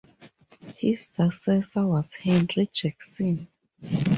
[0.77, 3.47] His successor was Henry Jackson.